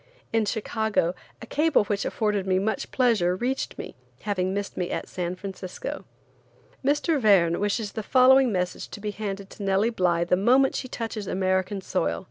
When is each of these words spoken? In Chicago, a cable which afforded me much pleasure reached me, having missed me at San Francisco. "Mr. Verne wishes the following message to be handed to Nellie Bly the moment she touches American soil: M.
In 0.33 0.45
Chicago, 0.45 1.13
a 1.43 1.45
cable 1.45 1.83
which 1.83 2.05
afforded 2.05 2.47
me 2.47 2.57
much 2.57 2.89
pleasure 2.89 3.35
reached 3.35 3.77
me, 3.77 3.93
having 4.21 4.51
missed 4.51 4.75
me 4.75 4.89
at 4.89 5.07
San 5.07 5.35
Francisco. 5.35 6.05
"Mr. 6.83 7.21
Verne 7.21 7.59
wishes 7.59 7.91
the 7.91 8.01
following 8.01 8.51
message 8.51 8.87
to 8.89 8.99
be 8.99 9.11
handed 9.11 9.51
to 9.51 9.61
Nellie 9.61 9.91
Bly 9.91 10.23
the 10.23 10.35
moment 10.35 10.73
she 10.73 10.87
touches 10.87 11.27
American 11.27 11.81
soil: 11.81 12.15
M. 12.17 12.19